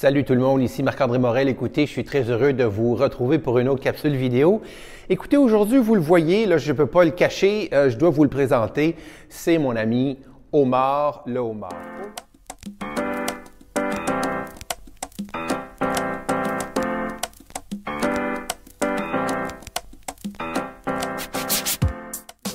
Salut 0.00 0.24
tout 0.24 0.32
le 0.32 0.40
monde, 0.40 0.62
ici 0.62 0.82
Marc-André 0.82 1.18
Morel. 1.18 1.50
Écoutez, 1.50 1.84
je 1.84 1.90
suis 1.90 2.04
très 2.04 2.22
heureux 2.22 2.54
de 2.54 2.64
vous 2.64 2.94
retrouver 2.94 3.38
pour 3.38 3.58
une 3.58 3.68
autre 3.68 3.82
capsule 3.82 4.16
vidéo. 4.16 4.62
Écoutez, 5.10 5.36
aujourd'hui, 5.36 5.78
vous 5.78 5.94
le 5.94 6.00
voyez, 6.00 6.46
là, 6.46 6.56
je 6.56 6.72
ne 6.72 6.76
peux 6.78 6.86
pas 6.86 7.04
le 7.04 7.10
cacher, 7.10 7.68
euh, 7.74 7.90
je 7.90 7.98
dois 7.98 8.08
vous 8.08 8.24
le 8.24 8.30
présenter. 8.30 8.96
C'est 9.28 9.58
mon 9.58 9.76
ami 9.76 10.18
Omar 10.52 11.22
le 11.26 11.40
Omar. 11.40 11.68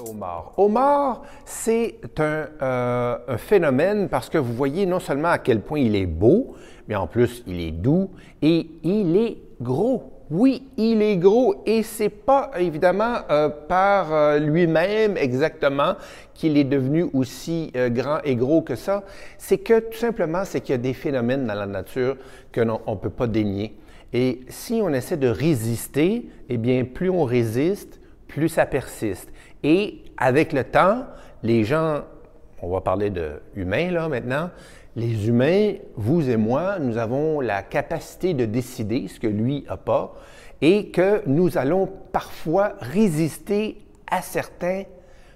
Omar. 0.10 0.54
Omar, 0.58 1.22
c'est 1.66 1.96
un, 2.20 2.48
euh, 2.62 3.18
un, 3.28 3.38
phénomène 3.38 4.08
parce 4.08 4.30
que 4.30 4.38
vous 4.38 4.54
voyez 4.54 4.86
non 4.86 5.00
seulement 5.00 5.30
à 5.30 5.40
quel 5.40 5.62
point 5.62 5.80
il 5.80 5.96
est 5.96 6.06
beau, 6.06 6.56
mais 6.88 6.96
en 6.96 7.08
plus 7.08 7.44
il 7.48 7.60
est 7.60 7.72
doux 7.72 8.12
et 8.44 8.70
il 8.84 9.18
est 9.18 9.38
gros. 9.60 10.12
Oui, 10.30 10.68
il 10.78 11.02
est 11.02 11.18
gros 11.18 11.64
et 11.66 11.82
c'est 11.82 12.10
pas 12.10 12.52
évidemment 12.60 13.16
euh, 13.32 13.50
par 13.50 14.14
euh, 14.14 14.38
lui-même 14.38 15.18
exactement 15.18 15.96
qu'il 16.36 16.56
est 16.56 16.66
devenu 16.66 17.08
aussi 17.14 17.72
grand 17.74 18.20
et 18.24 18.36
gros 18.36 18.62
que 18.62 18.76
ça. 18.76 19.04
C'est 19.40 19.58
que 19.58 19.80
tout 19.80 19.98
simplement, 19.98 20.46
c'est 20.46 20.62
qu'il 20.62 20.74
y 20.74 20.76
a 20.76 20.82
des 20.82 20.94
phénomènes 20.94 21.48
dans 21.48 21.56
la 21.56 21.66
nature 21.66 22.16
que 22.52 22.62
l'on 22.62 22.80
ne 22.88 22.96
peut 22.96 23.10
pas 23.10 23.26
dénier. 23.26 23.76
Et 24.14 24.42
si 24.50 24.82
on 24.84 24.90
essaie 24.90 25.18
de 25.18 25.30
résister, 25.30 26.30
eh 26.48 26.58
bien, 26.58 26.84
plus 26.84 27.10
on 27.10 27.24
résiste, 27.24 28.00
plus 28.36 28.50
ça 28.50 28.66
persiste. 28.66 29.30
Et 29.64 30.04
avec 30.18 30.52
le 30.52 30.66
temps, 30.66 31.06
les 31.42 31.64
gens, 31.64 32.02
on 32.62 32.70
va 32.70 32.82
parler 32.82 33.10
de 33.10 33.42
humains 33.56 33.92
là 33.92 34.10
maintenant, 34.10 34.50
les 34.98 35.30
humains, 35.30 35.76
vous 35.96 36.30
et 36.30 36.36
moi, 36.36 36.78
nous 36.80 36.98
avons 36.98 37.40
la 37.40 37.64
capacité 37.64 38.34
de 38.34 38.46
décider 38.46 39.08
ce 39.08 39.22
que 39.22 39.28
lui 39.28 39.66
n'a 39.70 39.78
pas 39.78 40.16
et 40.62 40.90
que 40.92 41.22
nous 41.28 41.58
allons 41.58 41.90
parfois 42.12 42.74
résister 42.80 43.78
à 44.12 44.22
certains, 44.22 44.84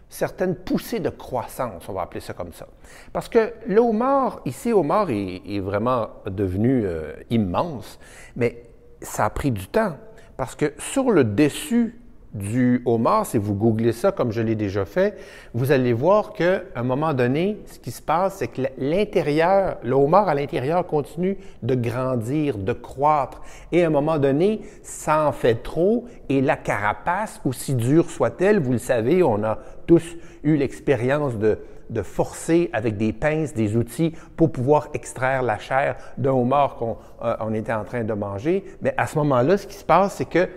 certaines 0.09 0.55
poussées 0.55 0.99
de 0.99 1.09
croissance, 1.09 1.87
on 1.87 1.93
va 1.93 2.01
appeler 2.01 2.21
ça 2.21 2.33
comme 2.33 2.51
ça. 2.51 2.67
Parce 3.13 3.29
que 3.29 3.53
le 3.65 3.79
homard, 3.79 4.41
ici, 4.45 4.73
homard 4.73 5.09
est, 5.09 5.41
est 5.47 5.59
vraiment 5.59 6.09
devenu 6.25 6.83
euh, 6.85 7.13
immense, 7.29 7.97
mais 8.35 8.63
ça 9.01 9.23
a 9.23 9.29
pris 9.29 9.51
du 9.51 9.67
temps. 9.67 9.95
Parce 10.35 10.55
que 10.55 10.73
sur 10.77 11.11
le 11.11 11.23
dessus 11.23 11.99
du 12.33 12.81
homard, 12.85 13.25
si 13.25 13.37
vous 13.37 13.55
googlez 13.55 13.91
ça 13.91 14.11
comme 14.11 14.31
je 14.31 14.41
l'ai 14.41 14.55
déjà 14.55 14.85
fait, 14.85 15.17
vous 15.53 15.71
allez 15.71 15.93
voir 15.93 16.33
qu'à 16.33 16.61
un 16.75 16.83
moment 16.83 17.13
donné, 17.13 17.57
ce 17.65 17.79
qui 17.79 17.91
se 17.91 18.01
passe, 18.01 18.35
c'est 18.37 18.47
que 18.47 18.61
l'intérieur, 18.77 19.77
le 19.83 19.93
homard 19.93 20.29
à 20.29 20.35
l'intérieur 20.35 20.85
continue 20.85 21.37
de 21.63 21.75
grandir, 21.75 22.57
de 22.57 22.73
croître. 22.73 23.41
Et 23.71 23.83
à 23.83 23.87
un 23.87 23.89
moment 23.89 24.19
donné, 24.19 24.61
ça 24.83 25.27
en 25.27 25.31
fait 25.31 25.63
trop 25.63 26.05
et 26.29 26.41
la 26.41 26.55
carapace, 26.55 27.41
aussi 27.45 27.73
dure 27.73 28.09
soit-elle, 28.09 28.59
vous 28.59 28.73
le 28.73 28.77
savez, 28.77 29.23
on 29.23 29.43
a 29.43 29.57
tous 29.87 30.15
eu 30.43 30.55
l'expérience 30.55 31.35
de, 31.37 31.57
de 31.89 32.01
forcer 32.03 32.69
avec 32.73 32.97
des 32.97 33.11
pinces, 33.11 33.55
des 33.55 33.75
outils 33.75 34.13
pour 34.35 34.51
pouvoir 34.51 34.89
extraire 34.93 35.41
la 35.41 35.57
chair 35.57 35.95
d'un 36.17 36.31
homard 36.31 36.75
qu'on 36.75 36.97
euh, 37.23 37.35
on 37.39 37.53
était 37.55 37.73
en 37.73 37.83
train 37.83 38.03
de 38.03 38.13
manger. 38.13 38.63
Mais 38.81 38.93
à 38.97 39.07
ce 39.07 39.17
moment-là, 39.17 39.57
ce 39.57 39.65
qui 39.65 39.73
se 39.73 39.83
passe, 39.83 40.15
c'est 40.15 40.29
que 40.29 40.47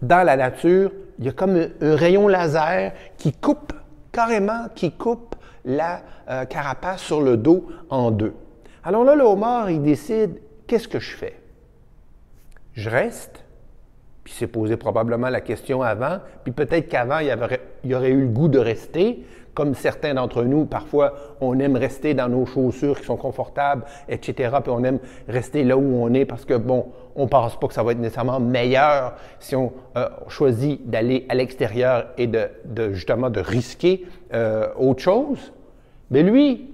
dans 0.00 0.24
la 0.24 0.36
nature, 0.36 0.90
il 1.18 1.24
y 1.24 1.28
a 1.28 1.32
comme 1.32 1.56
un, 1.56 1.96
rayon 1.96 2.28
laser 2.28 2.92
qui 3.16 3.32
coupe 3.32 3.72
carrément, 4.12 4.68
qui 4.74 4.92
coupe 4.92 5.34
la 5.64 6.02
euh, 6.28 6.44
carapace 6.44 7.02
sur 7.02 7.20
le 7.20 7.36
dos 7.36 7.68
en 7.90 8.10
deux. 8.10 8.34
Alors 8.84 9.04
là, 9.04 9.14
le 9.14 9.24
homard, 9.24 9.70
il 9.70 9.82
décide, 9.82 10.40
qu'est-ce 10.66 10.88
que 10.88 11.00
je 11.00 11.16
fais? 11.16 11.40
Je 12.74 12.88
reste, 12.88 13.44
puis 14.28 14.36
s'est 14.36 14.46
posé 14.46 14.76
probablement 14.76 15.30
la 15.30 15.40
question 15.40 15.80
avant, 15.80 16.18
puis 16.44 16.52
peut-être 16.52 16.86
qu'avant, 16.86 17.18
il, 17.20 17.34
il 17.82 17.94
aurait 17.94 18.10
eu 18.10 18.20
le 18.20 18.28
goût 18.28 18.48
de 18.48 18.58
rester, 18.58 19.24
comme 19.54 19.74
certains 19.74 20.12
d'entre 20.12 20.42
nous, 20.44 20.66
parfois, 20.66 21.14
on 21.40 21.58
aime 21.58 21.76
rester 21.76 22.12
dans 22.12 22.28
nos 22.28 22.44
chaussures 22.44 23.00
qui 23.00 23.06
sont 23.06 23.16
confortables, 23.16 23.84
etc., 24.06 24.56
puis 24.62 24.70
on 24.70 24.84
aime 24.84 24.98
rester 25.28 25.64
là 25.64 25.78
où 25.78 26.02
on 26.02 26.12
est 26.12 26.26
parce 26.26 26.44
que, 26.44 26.52
bon, 26.52 26.88
on 27.16 27.22
ne 27.22 27.28
pense 27.28 27.58
pas 27.58 27.68
que 27.68 27.72
ça 27.72 27.82
va 27.82 27.92
être 27.92 27.98
nécessairement 27.98 28.38
meilleur 28.38 29.14
si 29.40 29.56
on 29.56 29.72
euh, 29.96 30.10
choisit 30.28 30.90
d'aller 30.90 31.24
à 31.30 31.34
l'extérieur 31.34 32.08
et 32.18 32.26
de, 32.26 32.50
justement 32.92 33.30
de 33.30 33.40
risquer 33.40 34.04
euh, 34.34 34.68
autre 34.76 35.00
chose. 35.00 35.54
Mais 36.10 36.22
lui, 36.22 36.68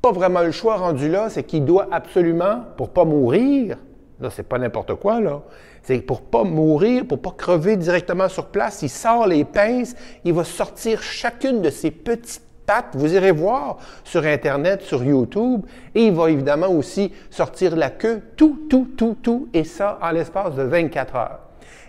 pas 0.00 0.12
vraiment 0.12 0.40
le 0.40 0.50
choix 0.50 0.76
rendu 0.76 1.10
là, 1.10 1.28
c'est 1.28 1.42
qu'il 1.42 1.66
doit 1.66 1.88
absolument, 1.92 2.62
pour 2.78 2.88
pas 2.88 3.04
mourir, 3.04 3.76
là, 4.20 4.30
c'est 4.30 4.48
pas 4.48 4.58
n'importe 4.58 4.94
quoi, 4.94 5.20
là, 5.20 5.42
c'est 5.82 6.00
pour 6.00 6.22
pas 6.22 6.44
mourir, 6.44 7.06
pour 7.06 7.20
pas 7.20 7.34
crever 7.36 7.76
directement 7.76 8.28
sur 8.28 8.46
place, 8.46 8.82
il 8.82 8.88
sort 8.88 9.26
les 9.26 9.44
pinces, 9.44 9.94
il 10.24 10.32
va 10.32 10.44
sortir 10.44 11.02
chacune 11.02 11.60
de 11.62 11.70
ses 11.70 11.90
petites 11.90 12.42
pattes. 12.64 12.94
Vous 12.94 13.14
irez 13.14 13.32
voir 13.32 13.78
sur 14.02 14.24
Internet, 14.24 14.82
sur 14.82 15.04
YouTube, 15.04 15.62
et 15.94 16.06
il 16.06 16.12
va 16.12 16.30
évidemment 16.30 16.68
aussi 16.68 17.12
sortir 17.30 17.76
la 17.76 17.90
queue, 17.90 18.22
tout, 18.36 18.66
tout, 18.70 18.88
tout, 18.96 19.16
tout, 19.22 19.48
et 19.52 19.64
ça 19.64 19.98
en 20.00 20.10
l'espace 20.10 20.54
de 20.54 20.62
24 20.62 21.16
heures. 21.16 21.40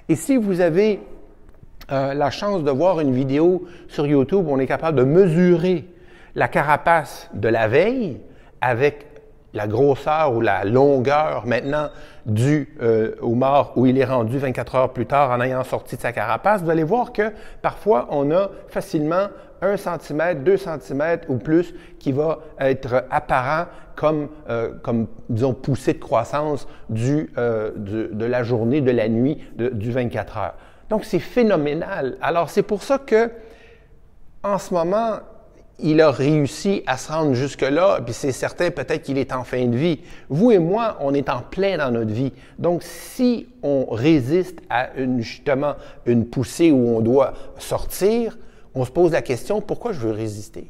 Et 0.09 0.15
si 0.15 0.37
vous 0.37 0.61
avez 0.61 0.99
euh, 1.91 2.13
la 2.13 2.31
chance 2.31 2.63
de 2.63 2.71
voir 2.71 2.99
une 2.99 3.13
vidéo 3.13 3.65
sur 3.87 4.05
YouTube, 4.05 4.45
on 4.49 4.59
est 4.59 4.67
capable 4.67 4.97
de 4.97 5.03
mesurer 5.03 5.85
la 6.35 6.47
carapace 6.47 7.29
de 7.33 7.47
la 7.47 7.67
veille 7.67 8.19
avec 8.59 9.14
la 9.55 9.67
grosseur 9.67 10.33
ou 10.35 10.41
la 10.41 10.63
longueur 10.65 11.45
maintenant 11.47 11.87
du 12.25 12.75
euh, 12.81 13.15
homard 13.21 13.71
où 13.77 13.85
il 13.85 13.97
est 13.97 14.05
rendu 14.05 14.37
24 14.37 14.75
heures 14.75 14.93
plus 14.93 15.05
tard 15.05 15.31
en 15.31 15.41
ayant 15.41 15.63
sorti 15.63 15.95
de 15.95 16.01
sa 16.01 16.11
carapace, 16.11 16.61
vous 16.61 16.69
allez 16.69 16.83
voir 16.83 17.13
que 17.13 17.31
parfois 17.61 18.07
on 18.11 18.29
a 18.31 18.49
facilement 18.67 19.27
1 19.61 19.77
cm, 19.77 20.43
2 20.43 20.57
cm 20.57 21.19
ou 21.29 21.37
plus 21.37 21.73
qui 21.99 22.11
va 22.11 22.39
être 22.59 23.05
apparent 23.09 23.65
comme, 23.95 24.27
euh, 24.49 24.73
disons, 25.29 25.53
poussée 25.53 25.93
de 25.93 25.99
croissance 25.99 26.67
euh, 26.91 27.71
de 27.75 28.25
la 28.25 28.43
journée, 28.43 28.81
de 28.81 28.91
la 28.91 29.07
nuit 29.07 29.41
du 29.55 29.91
24 29.91 30.37
heures. 30.37 30.55
Donc 30.89 31.05
c'est 31.05 31.19
phénoménal. 31.19 32.17
Alors 32.21 32.49
c'est 32.49 32.61
pour 32.61 32.83
ça 32.83 32.97
que 32.97 33.31
en 34.43 34.59
ce 34.59 34.73
moment, 34.73 35.19
il 35.79 35.99
a 36.01 36.09
réussi 36.09 36.83
à 36.87 36.97
se 36.97 37.11
rendre 37.11 37.33
jusque-là, 37.33 37.99
puis 38.03 38.13
c'est 38.13 38.31
certain 38.31 38.71
peut-être 38.71 39.03
qu'il 39.03 39.17
est 39.17 39.33
en 39.33 39.43
fin 39.43 39.65
de 39.65 39.75
vie. 39.75 39.99
Vous 40.29 40.51
et 40.51 40.59
moi, 40.59 40.97
on 41.01 41.13
est 41.13 41.29
en 41.29 41.41
plein 41.41 41.77
dans 41.77 41.91
notre 41.91 42.11
vie. 42.11 42.31
Donc, 42.57 42.81
si 42.83 43.47
on 43.61 43.85
résiste 43.91 44.59
à 44.69 44.95
une, 44.95 45.21
justement 45.21 45.75
une 46.05 46.25
poussée 46.25 46.71
où 46.71 46.95
on 46.95 47.01
doit 47.01 47.33
sortir, 47.57 48.37
on 48.73 48.85
se 48.85 48.91
pose 48.91 49.11
la 49.11 49.21
question, 49.21 49.61
pourquoi 49.61 49.91
je 49.91 49.99
veux 49.99 50.11
résister? 50.11 50.69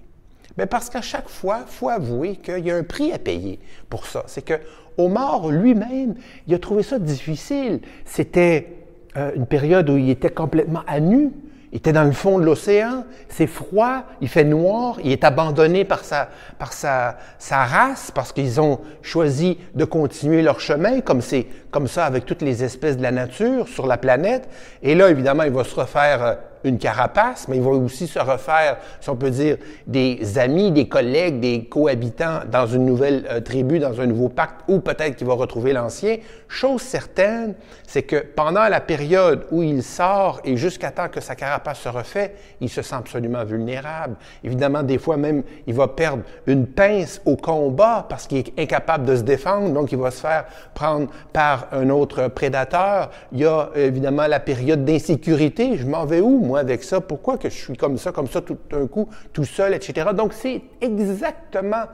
Bien 0.57 0.67
parce 0.67 0.89
qu'à 0.89 1.01
chaque 1.01 1.27
fois, 1.27 1.59
il 1.67 1.71
faut 1.71 1.89
avouer 1.89 2.37
qu'il 2.37 2.65
y 2.65 2.71
a 2.71 2.75
un 2.75 2.83
prix 2.83 3.11
à 3.11 3.19
payer 3.19 3.59
pour 3.89 4.05
ça. 4.05 4.23
C'est 4.27 4.43
que 4.43 4.53
Omar 4.97 5.49
lui-même, 5.49 6.15
il 6.47 6.53
a 6.53 6.59
trouvé 6.59 6.81
ça 6.81 6.97
difficile. 6.97 7.81
C'était 8.05 8.73
euh, 9.17 9.31
une 9.35 9.45
période 9.45 9.89
où 9.89 9.97
il 9.97 10.09
était 10.09 10.29
complètement 10.29 10.81
à 10.87 10.99
nu. 10.99 11.31
Il 11.75 11.79
était 11.79 11.91
dans 11.91 12.05
le 12.05 12.13
fond 12.13 12.39
de 12.39 12.45
l'océan, 12.45 13.03
c'est 13.27 13.47
froid, 13.47 14.03
il 14.21 14.29
fait 14.29 14.45
noir, 14.45 14.95
il 15.03 15.11
est 15.11 15.25
abandonné 15.25 15.83
par 15.83 16.05
sa, 16.05 16.29
par 16.57 16.71
sa, 16.71 17.17
sa 17.37 17.65
race 17.65 18.11
parce 18.15 18.31
qu'ils 18.31 18.61
ont 18.61 18.79
choisi 19.01 19.57
de 19.73 19.83
continuer 19.83 20.41
leur 20.41 20.61
chemin, 20.61 21.01
comme 21.01 21.19
c'est 21.19 21.47
comme 21.71 21.89
ça 21.89 22.05
avec 22.05 22.25
toutes 22.25 22.41
les 22.41 22.63
espèces 22.63 22.95
de 22.95 23.03
la 23.03 23.11
nature 23.11 23.67
sur 23.67 23.87
la 23.87 23.97
planète. 23.97 24.47
Et 24.83 24.95
là, 24.95 25.09
évidemment, 25.09 25.43
il 25.43 25.51
va 25.51 25.65
se 25.65 25.75
refaire 25.75 26.23
euh, 26.23 26.35
une 26.65 26.77
carapace, 26.77 27.47
mais 27.47 27.57
il 27.57 27.61
va 27.61 27.69
aussi 27.69 28.07
se 28.07 28.19
refaire, 28.19 28.77
si 28.99 29.09
on 29.09 29.15
peut 29.15 29.29
dire, 29.29 29.57
des 29.87 30.37
amis, 30.37 30.71
des 30.71 30.87
collègues, 30.87 31.39
des 31.39 31.65
cohabitants 31.65 32.39
dans 32.51 32.65
une 32.65 32.85
nouvelle 32.85 33.25
euh, 33.29 33.39
tribu, 33.39 33.79
dans 33.79 34.01
un 34.01 34.07
nouveau 34.07 34.29
pacte, 34.29 34.61
ou 34.67 34.79
peut-être 34.79 35.15
qu'il 35.15 35.27
va 35.27 35.35
retrouver 35.35 35.73
l'ancien. 35.73 36.17
Chose 36.47 36.81
certaine, 36.81 37.55
c'est 37.87 38.03
que 38.03 38.17
pendant 38.17 38.67
la 38.67 38.81
période 38.81 39.45
où 39.51 39.61
il 39.63 39.83
sort 39.83 40.41
et 40.43 40.57
jusqu'à 40.57 40.91
temps 40.91 41.07
que 41.07 41.21
sa 41.21 41.35
carapace 41.35 41.79
se 41.79 41.89
refait, 41.89 42.35
il 42.61 42.69
se 42.69 42.81
sent 42.81 42.95
absolument 42.95 43.43
vulnérable. 43.43 44.15
Évidemment, 44.43 44.83
des 44.83 44.97
fois 44.97 45.17
même, 45.17 45.43
il 45.67 45.73
va 45.73 45.87
perdre 45.87 46.23
une 46.47 46.65
pince 46.65 47.21
au 47.25 47.35
combat 47.35 48.05
parce 48.09 48.27
qu'il 48.27 48.39
est 48.39 48.59
incapable 48.59 49.05
de 49.05 49.15
se 49.15 49.21
défendre, 49.21 49.73
donc 49.73 49.91
il 49.91 49.97
va 49.97 50.11
se 50.11 50.21
faire 50.21 50.45
prendre 50.73 51.07
par 51.31 51.67
un 51.71 51.89
autre 51.89 52.27
prédateur. 52.27 53.11
Il 53.31 53.39
y 53.39 53.45
a 53.45 53.69
évidemment 53.75 54.27
la 54.27 54.39
période 54.39 54.83
d'insécurité. 54.85 55.77
Je 55.77 55.85
m'en 55.85 56.05
vais 56.05 56.21
où, 56.21 56.39
moi? 56.39 56.54
Avec 56.55 56.83
ça? 56.83 57.01
Pourquoi 57.01 57.37
que 57.37 57.49
je 57.49 57.55
suis 57.55 57.77
comme 57.77 57.97
ça, 57.97 58.11
comme 58.11 58.27
ça 58.27 58.41
tout 58.41 58.57
d'un 58.69 58.87
coup, 58.87 59.09
tout 59.33 59.45
seul, 59.45 59.73
etc. 59.73 60.07
Donc, 60.13 60.33
c'est 60.33 60.61
exactement 60.81 61.85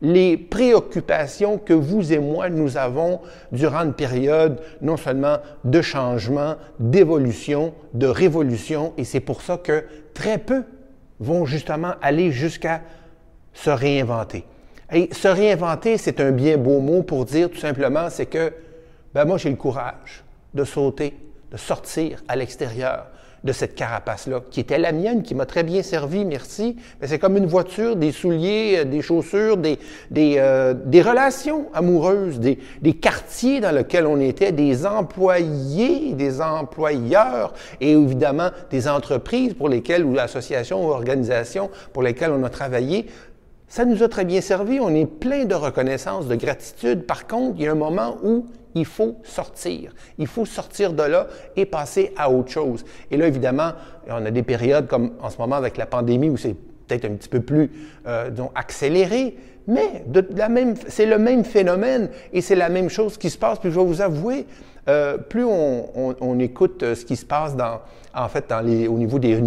les 0.00 0.36
préoccupations 0.36 1.58
que 1.58 1.72
vous 1.72 2.12
et 2.12 2.18
moi, 2.18 2.50
nous 2.50 2.76
avons 2.76 3.20
durant 3.52 3.84
une 3.84 3.94
période 3.94 4.60
non 4.82 4.96
seulement 4.96 5.38
de 5.64 5.80
changement, 5.80 6.56
d'évolution, 6.78 7.74
de 7.94 8.06
révolution, 8.06 8.92
et 8.98 9.04
c'est 9.04 9.20
pour 9.20 9.40
ça 9.40 9.56
que 9.56 9.84
très 10.12 10.38
peu 10.38 10.64
vont 11.20 11.46
justement 11.46 11.94
aller 12.02 12.32
jusqu'à 12.32 12.82
se 13.54 13.70
réinventer. 13.70 14.44
Et 14.92 15.08
se 15.12 15.28
réinventer, 15.28 15.96
c'est 15.96 16.20
un 16.20 16.32
bien 16.32 16.58
beau 16.58 16.80
mot 16.80 17.02
pour 17.02 17.24
dire 17.24 17.50
tout 17.50 17.58
simplement, 17.58 18.10
c'est 18.10 18.26
que 18.26 18.52
ben 19.14 19.24
moi 19.24 19.38
j'ai 19.38 19.50
le 19.50 19.56
courage 19.56 20.24
de 20.52 20.64
sauter, 20.64 21.16
de 21.50 21.56
sortir 21.56 22.22
à 22.28 22.36
l'extérieur 22.36 23.06
de 23.44 23.52
cette 23.52 23.74
carapace-là, 23.74 24.40
qui 24.50 24.60
était 24.60 24.78
la 24.78 24.92
mienne, 24.92 25.22
qui 25.22 25.34
m'a 25.34 25.44
très 25.44 25.62
bien 25.62 25.82
servi, 25.82 26.24
merci. 26.24 26.76
Mais 27.00 27.06
c'est 27.06 27.18
comme 27.18 27.36
une 27.36 27.46
voiture, 27.46 27.94
des 27.94 28.10
souliers, 28.10 28.78
euh, 28.78 28.84
des 28.84 29.02
chaussures, 29.02 29.58
des, 29.58 29.78
des, 30.10 30.36
euh, 30.38 30.72
des 30.74 31.02
relations 31.02 31.66
amoureuses, 31.74 32.40
des, 32.40 32.58
des, 32.80 32.94
quartiers 32.94 33.60
dans 33.60 33.74
lesquels 33.74 34.06
on 34.06 34.18
était, 34.18 34.50
des 34.50 34.86
employés, 34.86 36.14
des 36.14 36.40
employeurs 36.40 37.52
et 37.80 37.92
évidemment 37.92 38.48
des 38.70 38.88
entreprises 38.88 39.52
pour 39.52 39.68
lesquelles, 39.68 40.04
ou 40.04 40.18
associations 40.18 40.86
ou 40.86 40.90
organisations 40.90 41.70
pour 41.92 42.02
lesquelles 42.02 42.32
on 42.32 42.42
a 42.44 42.50
travaillé. 42.50 43.06
Ça 43.68 43.84
nous 43.84 44.02
a 44.02 44.08
très 44.08 44.24
bien 44.24 44.40
servi, 44.40 44.78
on 44.80 44.94
est 44.94 45.04
plein 45.06 45.44
de 45.44 45.54
reconnaissance, 45.54 46.28
de 46.28 46.36
gratitude. 46.36 47.06
Par 47.06 47.26
contre, 47.26 47.56
il 47.58 47.64
y 47.64 47.68
a 47.68 47.72
un 47.72 47.74
moment 47.74 48.16
où 48.22 48.46
il 48.74 48.84
faut 48.84 49.16
sortir. 49.22 49.94
Il 50.18 50.26
faut 50.26 50.44
sortir 50.44 50.92
de 50.92 51.02
là 51.02 51.26
et 51.56 51.66
passer 51.66 52.12
à 52.16 52.30
autre 52.30 52.50
chose. 52.50 52.84
Et 53.10 53.16
là, 53.16 53.26
évidemment, 53.26 53.72
on 54.08 54.24
a 54.24 54.30
des 54.30 54.42
périodes 54.42 54.86
comme 54.86 55.12
en 55.20 55.30
ce 55.30 55.38
moment 55.38 55.56
avec 55.56 55.76
la 55.76 55.86
pandémie 55.86 56.28
où 56.28 56.36
c'est 56.36 56.56
peut-être 56.86 57.04
un 57.04 57.14
petit 57.14 57.28
peu 57.28 57.40
plus 57.40 57.70
euh, 58.06 58.30
disons, 58.30 58.50
accéléré, 58.54 59.36
mais 59.66 60.04
c'est 60.88 61.06
le 61.06 61.18
même 61.18 61.44
phénomène 61.44 62.10
et 62.32 62.40
c'est 62.40 62.54
la 62.54 62.68
même 62.68 62.88
chose 62.88 63.16
qui 63.16 63.30
se 63.30 63.38
passe. 63.38 63.58
Puis 63.58 63.70
je 63.70 63.78
vais 63.78 63.86
vous 63.86 64.02
avouer, 64.02 64.46
euh, 64.88 65.16
plus 65.16 65.44
on, 65.44 66.38
écoute 66.38 66.82
euh, 66.82 66.94
ce 66.94 67.04
qui 67.04 67.16
se 67.16 67.24
passe 67.24 67.54
en 68.14 68.28
fait 68.28 68.52
au 68.52 68.98
niveau 68.98 69.18
des 69.18 69.40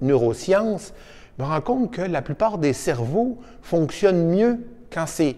neurosciences, 0.00 0.92
on 1.38 1.46
rend 1.46 1.60
compte 1.60 1.90
que 1.90 2.02
la 2.02 2.22
plupart 2.22 2.58
des 2.58 2.72
cerveaux 2.72 3.38
fonctionnent 3.62 4.28
mieux 4.28 4.58
quand 4.92 5.06
c'est 5.06 5.34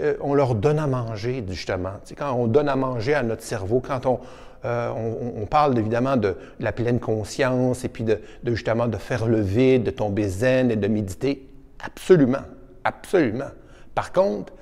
euh, 0.00 0.14
on 0.20 0.34
leur 0.34 0.54
donne 0.54 0.78
à 0.78 0.86
manger, 0.86 1.44
justement. 1.48 1.94
quand 2.16 2.32
on 2.32 2.46
donne 2.46 2.68
à 2.68 2.76
manger 2.76 3.14
à 3.14 3.22
notre 3.22 3.42
cerveau, 3.42 3.80
quand 3.80 4.06
on, 4.06 4.20
euh, 4.64 5.46
parle 5.50 5.78
évidemment 5.78 6.16
de, 6.16 6.36
la 6.60 6.72
pleine 6.72 7.00
conscience 7.00 7.84
et 7.84 7.88
puis 7.88 8.04
de, 8.04 8.20
justement 8.44 8.86
de 8.86 8.96
faire 8.96 9.26
le 9.26 9.40
vide, 9.40 9.84
de 9.84 9.90
tomber 9.90 10.28
zen 10.28 10.70
et 10.70 10.76
de 10.76 10.88
méditer, 10.88 11.48
absolument, 11.84 12.42
absolument. 12.84 13.50
Par 13.94 14.12
contre, 14.12 14.52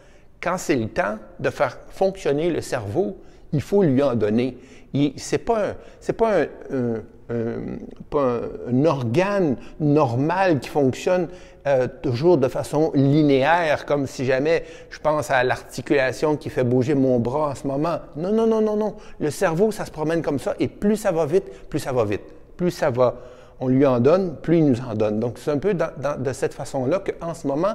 quand 0.43 0.59
c'est 0.59 0.77
le 0.77 0.89
temps 0.89 1.19
de 1.41 1.51
faire 1.51 1.79
fonctionner 1.89 2.51
le 2.51 2.61
cerveau, 2.61 3.19
il 3.53 3.63
faut 3.63 3.83
lui 3.83 4.03
en 4.03 4.15
donner. 4.15 4.59
Ce 4.95 5.33
n'est 5.33 5.39
pas, 5.39 5.71
un, 5.71 6.13
pas 6.13 6.41
un, 6.71 7.03
un, 7.31 8.85
organe 8.85 9.57
normal 9.81 10.61
qui 10.61 10.69
fonctionne 10.69 11.29
euh, 11.67 11.89
toujours 12.03 12.39
de 12.39 12.49
façon 12.49 12.93
linéaire, 12.95 13.87
comme 13.87 14.07
si 14.07 14.25
jamais 14.25 14.65
je 14.91 15.01
pense 15.01 15.31
à 15.31 15.43
l'articulation 15.43 16.37
qui 16.37 16.51
fait 16.51 16.65
bouger 16.65 16.95
mon 16.95 17.19
bras 17.19 17.51
en 17.51 17.55
ce 17.55 17.67
moment. 17.67 17.99
Non, 18.17 18.33
non, 18.33 18.47
non, 18.47 18.61
non, 18.61 18.77
non. 18.77 18.95
Le 19.19 19.31
cerveau, 19.31 19.73
ça 19.73 19.85
se 19.85 19.91
promène 19.91 20.23
comme 20.23 20.39
ça, 20.39 20.55
et 20.61 20.69
plus 20.69 20.97
ça 20.97 21.11
va 21.11 21.27
vite, 21.27 21.45
plus 21.69 21.81
ça 21.81 21.93
va 21.93 22.05
vite. 22.05 22.23
Plus 22.57 22.71
ça 22.71 22.91
va, 22.91 23.17
on 23.61 23.69
lui 23.69 23.85
en 23.85 24.01
donne, 24.01 24.37
plus 24.37 24.59
il 24.59 24.67
nous 24.67 24.81
en 24.81 24.95
donne. 24.95 25.19
Donc 25.19 25.39
c'est 25.39 25.51
un 25.51 25.59
peu 25.59 25.75
de 25.75 26.33
cette 26.33 26.55
façon-là 26.55 27.01
qu'en 27.01 27.35
ce 27.35 27.47
moment, 27.47 27.75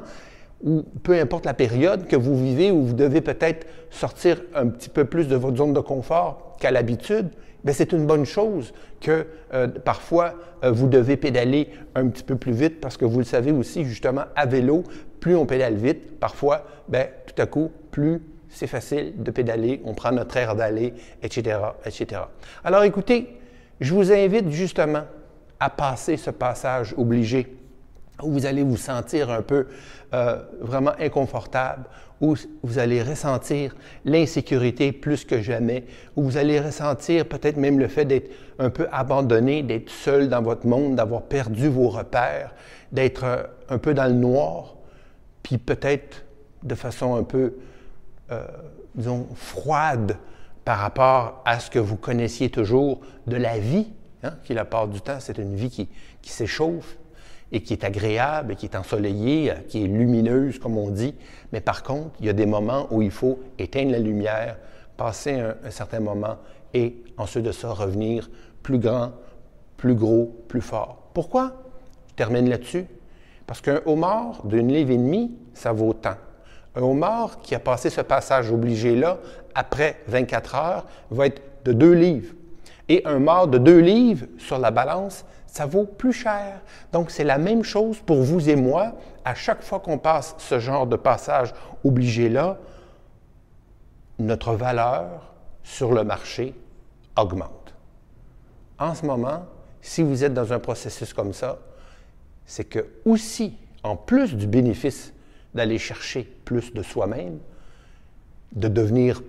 ou 0.64 0.84
peu 1.04 1.20
importe 1.20 1.46
la 1.46 1.54
période 1.54 2.08
que 2.08 2.16
vous 2.16 2.38
vivez, 2.38 2.72
où 2.72 2.86
vous 2.86 2.94
devez 2.94 3.22
peut-être 3.22 3.68
sortir 3.90 4.42
un 4.56 4.68
petit 4.68 4.90
peu 4.90 5.06
plus 5.06 5.28
de 5.28 5.36
votre 5.36 5.58
zone 5.58 5.74
de 5.74 5.80
confort 5.80 6.56
qu'à 6.60 6.72
l'habitude, 6.72 7.30
c'est 7.68 7.92
une 7.92 8.06
bonne 8.06 8.26
chose 8.26 8.74
que 9.00 9.28
euh, 9.54 9.68
parfois 9.68 10.36
euh, 10.64 10.72
vous 10.72 10.88
devez 10.88 11.18
pédaler 11.18 11.70
un 11.96 12.08
petit 12.08 12.24
peu 12.24 12.36
plus 12.36 12.54
vite 12.54 12.80
parce 12.82 12.98
que 12.98 13.06
vous 13.06 13.20
le 13.20 13.26
savez 13.26 13.52
aussi, 13.52 13.86
justement, 13.86 14.24
à 14.36 14.46
vélo, 14.46 14.84
plus 15.20 15.36
on 15.36 15.46
pédale 15.46 15.76
vite, 15.76 16.20
parfois, 16.20 16.66
ben, 16.88 17.08
tout 17.28 17.40
à 17.42 17.46
coup, 17.46 17.72
plus 17.92 18.22
c'est 18.50 18.68
facile 18.68 19.14
de 19.18 19.32
pédaler, 19.32 19.82
on 19.86 19.94
prend 19.94 20.12
notre 20.12 20.36
air 20.38 20.56
d'aller, 20.56 20.94
etc., 21.24 21.58
etc. 21.86 22.22
Alors 22.64 22.84
écoutez, 22.84 23.38
je 23.80 23.94
vous 23.94 24.12
invite 24.12 24.50
justement 24.50 25.04
à 25.60 25.70
passer 25.70 26.18
ce 26.18 26.32
passage 26.32 26.94
obligé 26.98 27.48
vous 28.24 28.46
allez 28.46 28.64
vous 28.64 28.78
sentir 28.78 29.30
un 29.30 29.42
peu 29.42 29.68
euh, 30.14 30.42
vraiment 30.60 30.94
inconfortable, 31.00 31.86
où 32.22 32.36
vous 32.62 32.78
allez 32.78 33.02
ressentir 33.02 33.76
l'insécurité 34.06 34.92
plus 34.92 35.26
que 35.26 35.42
jamais, 35.42 35.86
où 36.16 36.24
vous 36.24 36.38
allez 36.38 36.60
ressentir 36.60 37.26
peut-être 37.26 37.58
même 37.58 37.80
le 37.80 37.88
fait 37.88 38.06
d'être 38.06 38.32
un 38.60 38.70
peu 38.70 38.88
abandonné, 38.92 39.64
d'être 39.64 39.90
seul 39.90 40.30
dans 40.30 40.42
votre 40.42 40.68
monde, 40.68 40.96
d'avoir 40.96 41.24
perdu 41.24 41.68
vos 41.68 41.90
repères, 41.90 42.54
d'être 42.92 43.24
euh, 43.24 43.44
un 43.70 43.78
peu 43.78 43.94
dans 43.94 44.06
le 44.06 44.14
noir, 44.14 44.76
puis 45.44 45.58
peut-être 45.58 46.24
de 46.64 46.76
façon 46.76 47.16
un 47.16 47.24
peu, 47.24 47.56
euh, 48.32 48.46
disons, 48.96 49.28
froide 49.36 50.18
par 50.64 50.78
rapport 50.78 51.42
à 51.46 51.60
ce 51.60 51.72
que 51.72 51.80
vous 51.80 51.96
connaissiez 51.96 52.50
toujours 52.50 53.02
de 53.26 53.36
la 53.36 53.58
vie, 53.58 53.88
hein, 54.24 54.36
qui 54.44 54.54
la 54.54 54.66
part 54.66 54.88
du 54.88 55.02
temps, 55.02 55.20
c'est 55.20 55.40
une 55.40 55.56
vie 55.56 55.72
qui, 55.72 55.90
qui 56.22 56.32
s'échauffe, 56.32 56.98
et 57.52 57.62
qui 57.62 57.74
est 57.74 57.84
agréable, 57.84 58.54
et 58.54 58.56
qui 58.56 58.66
est 58.66 58.76
ensoleillée, 58.76 59.54
qui 59.68 59.84
est 59.84 59.88
lumineuse, 59.88 60.60
comme 60.60 60.78
on 60.78 60.90
dit. 60.90 61.16
Mais 61.52 61.62
par 61.62 61.84
contre, 61.84 62.12
il 62.20 62.26
y 62.26 62.30
a 62.30 62.34
des 62.34 62.46
moments 62.46 62.88
où 62.92 63.02
il 63.02 63.12
faut 63.12 63.40
éteindre 63.60 63.92
la 63.92 64.00
lumière, 64.00 64.58
passer 64.98 65.34
un, 65.34 65.72
certain 65.72 66.00
moment 66.00 66.38
et 66.74 66.96
ensuite 67.18 67.44
de 67.44 67.52
ça 67.52 67.72
revenir 67.72 68.30
plus 68.64 68.78
grand, 68.78 69.12
plus 69.78 69.96
gros, 69.96 70.44
plus 70.48 70.62
fort. 70.62 71.10
Pourquoi? 71.14 71.54
Je 72.10 72.16
termine 72.16 72.50
là-dessus? 72.50 72.86
Parce 73.48 73.62
qu'un 73.62 73.82
homard 73.86 74.46
d'une 74.46 74.72
livre 74.72 74.92
et 74.92 74.98
demie, 74.98 75.32
ça 75.54 75.74
vaut 75.74 75.94
tant. 75.94 76.16
Un 76.76 76.84
homard 76.84 77.40
qui 77.42 77.54
a 77.54 77.60
passé 77.60 77.90
ce 77.90 78.02
passage 78.02 78.52
obligé-là, 78.52 79.18
après 79.56 79.98
24 80.08 80.56
heures, 80.56 80.86
va 81.10 81.26
être 81.26 81.42
de 81.66 81.74
deux 81.74 81.94
livres. 81.94 82.34
Et 82.88 83.06
un 83.06 83.20
mort 83.20 83.48
de 83.48 83.58
deux 83.58 83.80
livres 83.80 84.28
sur 84.38 84.58
la 84.58 84.72
balance, 84.72 85.26
ça 85.52 85.66
vaut 85.66 85.84
plus 85.84 86.14
cher. 86.14 86.62
Donc, 86.94 87.12
c'est 87.12 87.26
la 87.26 87.38
même 87.38 87.64
chose 87.64 88.00
pour 88.00 88.24
vous 88.24 88.50
et 88.50 88.56
moi. 88.56 88.94
À 89.26 89.36
chaque 89.36 89.64
fois 89.64 89.82
qu'on 89.82 89.98
passe 89.98 90.34
ce 90.38 90.60
genre 90.60 90.88
de 90.88 90.96
passage 90.96 91.54
obligé-là, 91.84 92.58
notre 94.18 94.54
valeur 94.54 95.34
sur 95.62 95.92
le 95.92 96.06
marché 96.06 96.56
augmente. 97.18 97.74
En 98.80 98.96
ce 98.96 99.06
moment, 99.06 99.46
si 99.82 100.02
vous 100.02 100.24
êtes 100.24 100.34
dans 100.34 100.54
un 100.54 100.60
processus 100.60 101.14
comme 101.14 101.34
ça, 101.34 101.60
c'est 102.46 102.64
que 102.64 102.88
aussi, 103.04 103.58
en 103.84 103.98
plus 103.98 104.36
du 104.36 104.48
bénéfice 104.48 105.14
d'aller 105.54 105.80
chercher 105.80 106.24
plus 106.46 106.74
de 106.74 106.82
soi-même, 106.82 107.40
de 108.54 108.70
devenir 108.70 109.22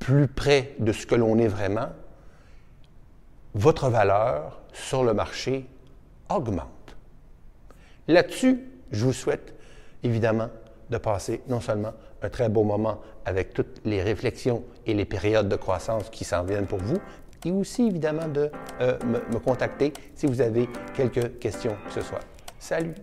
plus 0.00 0.26
près 0.26 0.74
de 0.80 0.90
ce 0.90 1.06
que 1.06 1.14
l'on 1.14 1.38
est 1.38 1.46
vraiment, 1.46 1.90
votre 3.54 3.88
valeur 3.88 4.60
sur 4.72 5.04
le 5.04 5.14
marché 5.14 5.66
augmente. 6.28 6.96
Là-dessus, 8.08 8.60
je 8.90 9.04
vous 9.04 9.12
souhaite 9.12 9.54
évidemment 10.02 10.48
de 10.90 10.98
passer 10.98 11.42
non 11.48 11.60
seulement 11.60 11.92
un 12.22 12.28
très 12.28 12.48
beau 12.48 12.64
moment 12.64 13.00
avec 13.24 13.54
toutes 13.54 13.80
les 13.84 14.02
réflexions 14.02 14.64
et 14.86 14.94
les 14.94 15.04
périodes 15.04 15.48
de 15.48 15.56
croissance 15.56 16.10
qui 16.10 16.24
s'en 16.24 16.42
viennent 16.42 16.66
pour 16.66 16.80
vous, 16.80 16.98
et 17.44 17.52
aussi 17.52 17.86
évidemment 17.86 18.28
de 18.28 18.50
euh, 18.80 18.98
me, 19.04 19.18
me 19.32 19.38
contacter 19.38 19.92
si 20.14 20.26
vous 20.26 20.40
avez 20.40 20.68
quelques 20.94 21.38
questions 21.38 21.76
que 21.86 21.92
ce 21.92 22.00
soit. 22.00 22.20
Salut! 22.58 22.94